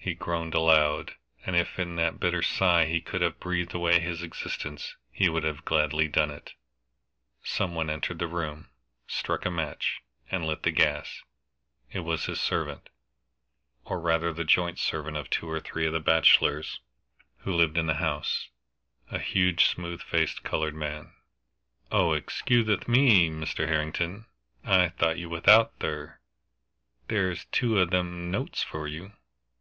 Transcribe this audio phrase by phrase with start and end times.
[0.00, 4.22] He groaned aloud, and if in that bitter sigh he could have breathed away his
[4.22, 6.54] existence he would have gladly done it.
[7.44, 8.70] Some one entered the room,
[9.06, 10.00] struck a match,
[10.30, 11.20] and lit the gas.
[11.92, 12.88] It was his servant,
[13.84, 16.80] or rather the joint servant of two or three of the bachelors
[17.40, 18.48] who lived in the house,
[19.10, 21.12] a huge, smooth faced colored man.
[21.92, 24.24] "Oh, excuthe me, Mister Harrington,
[24.64, 26.18] I thought you wath out, Thir.
[27.08, 29.12] There's two o' them notes for you."